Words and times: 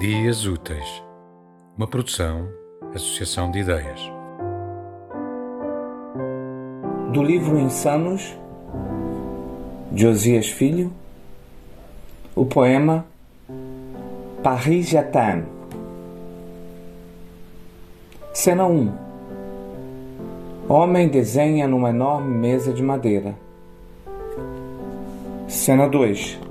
Dias 0.00 0.46
Úteis, 0.46 1.02
uma 1.76 1.86
produção, 1.86 2.48
associação 2.94 3.50
de 3.50 3.58
ideias. 3.58 4.00
Do 7.12 7.22
livro 7.22 7.58
Insanos, 7.58 8.34
de 9.92 10.06
Osias 10.06 10.48
Filho, 10.48 10.90
o 12.34 12.46
poema 12.46 13.04
Paris 14.42 14.88
Jatin. 14.88 15.44
Cena 18.32 18.64
1 18.64 18.94
Homem 20.66 21.10
desenha 21.10 21.68
numa 21.68 21.90
enorme 21.90 22.38
mesa 22.38 22.72
de 22.72 22.82
madeira. 22.82 23.34
Cena 25.46 25.86
2 25.86 26.49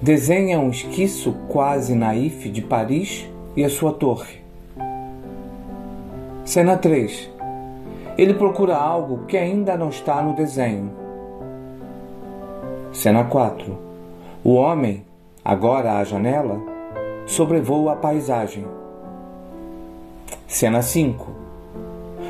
desenha 0.00 0.60
um 0.60 0.70
esquiço 0.70 1.32
quase 1.48 1.94
naif 1.94 2.50
de 2.50 2.60
Paris 2.60 3.26
e 3.56 3.64
a 3.64 3.70
sua 3.70 3.92
torre. 3.92 4.44
Cena 6.44 6.76
3. 6.76 7.30
Ele 8.18 8.34
procura 8.34 8.76
algo 8.76 9.24
que 9.26 9.36
ainda 9.36 9.76
não 9.76 9.88
está 9.88 10.22
no 10.22 10.34
desenho. 10.34 10.90
Cena 12.92 13.24
4. 13.24 13.78
O 14.44 14.54
homem, 14.54 15.02
agora 15.44 15.94
à 15.98 16.04
janela, 16.04 16.60
sobrevoa 17.26 17.94
a 17.94 17.96
paisagem. 17.96 18.66
Cena 20.46 20.82
5. 20.82 21.26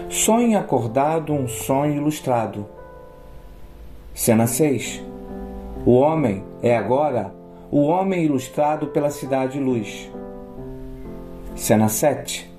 Sonha 0.09 0.61
acordado 0.61 1.33
um 1.33 1.47
sonho 1.49 1.97
ilustrado. 1.97 2.67
Cena 4.15 4.47
6. 4.47 5.03
O 5.85 5.95
homem 5.97 6.43
é 6.63 6.77
agora 6.77 7.33
o 7.71 7.83
homem 7.83 8.25
ilustrado 8.25 8.89
pela 8.89 9.11
cidade 9.11 9.59
luz. 9.59 10.11
Cena 11.55 11.89
7. 11.89 12.51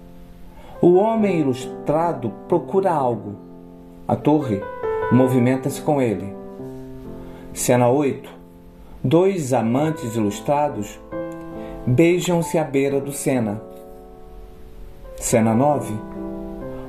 O 0.81 0.95
homem 0.95 1.39
ilustrado 1.39 2.31
procura 2.47 2.91
algo. 2.91 3.35
A 4.07 4.15
torre 4.15 4.61
movimenta-se 5.11 5.81
com 5.81 6.01
ele. 6.01 6.35
Cena 7.53 7.89
8. 7.89 8.29
Dois 9.03 9.53
amantes 9.53 10.15
ilustrados 10.15 10.99
beijam-se 11.85 12.57
à 12.57 12.63
beira 12.63 12.99
do 12.99 13.13
Sena. 13.13 13.61
Cena 15.15 15.53
9. 15.53 15.93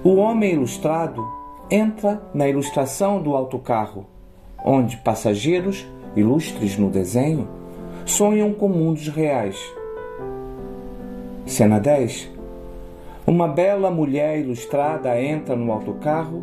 O 0.02 0.16
homem 0.16 0.54
ilustrado 0.54 1.24
entra 1.70 2.20
na 2.34 2.48
ilustração 2.48 3.22
do 3.22 3.36
autocarro, 3.36 4.06
onde 4.64 4.96
passageiros 4.98 5.86
ilustres 6.16 6.76
no 6.76 6.90
desenho 6.90 7.57
sonham 8.10 8.52
com 8.52 8.68
mundos 8.68 9.08
reais. 9.08 9.56
Cena 11.46 11.78
10. 11.78 12.30
Uma 13.26 13.46
bela 13.46 13.90
mulher 13.90 14.38
ilustrada 14.38 15.20
entra 15.20 15.54
no 15.54 15.70
autocarro 15.70 16.42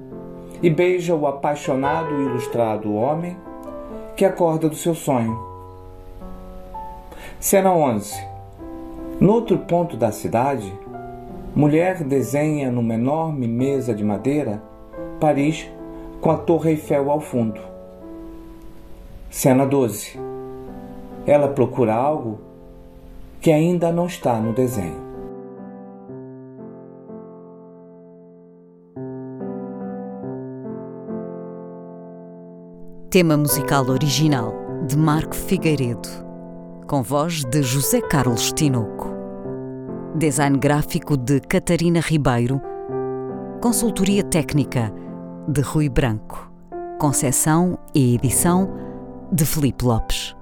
e 0.62 0.70
beija 0.70 1.16
o 1.16 1.26
apaixonado 1.26 2.14
e 2.14 2.26
ilustrado 2.26 2.94
homem 2.94 3.36
que 4.16 4.24
acorda 4.24 4.70
do 4.70 4.76
seu 4.76 4.94
sonho. 4.94 5.38
Cena 7.40 7.74
11. 7.74 8.16
No 9.20 9.34
outro 9.34 9.58
ponto 9.58 9.98
da 9.98 10.12
cidade, 10.12 10.72
mulher 11.56 12.04
desenha 12.04 12.72
numa 12.72 12.94
enorme 12.94 13.48
mesa 13.48 13.94
de 13.94 14.04
madeira 14.04 14.62
Paris 15.20 15.68
com 16.22 16.30
a 16.30 16.38
Torre 16.38 16.72
Eiffel 16.72 17.10
ao 17.10 17.20
fundo. 17.20 17.60
Cena 19.30 19.66
12 19.66 20.35
ela 21.26 21.48
procura 21.48 21.94
algo 21.94 22.40
que 23.42 23.52
ainda 23.52 23.92
não 23.92 24.06
está 24.06 24.40
no 24.40 24.54
desenho. 24.54 25.04
Tema 33.10 33.38
musical 33.38 33.86
original 33.88 34.54
de 34.86 34.98
Marco 34.98 35.36
Figueiredo, 35.36 36.10
com 36.86 37.02
voz 37.02 37.46
de 37.46 37.64
José 37.64 38.02
Carlos 38.02 38.52
Tinoco. 38.52 39.10
Design 40.16 40.58
gráfico 40.58 41.16
de 41.16 41.40
Catarina 41.40 42.00
Ribeiro. 42.02 42.62
Consultoria 43.62 44.24
técnica 44.24 44.94
de 45.48 45.62
Rui 45.62 45.88
Branco. 45.88 46.52
Concessão 47.00 47.78
e 47.94 48.16
edição 48.16 48.70
de 49.32 49.46
Felipe 49.46 49.86
Lopes. 49.86 50.35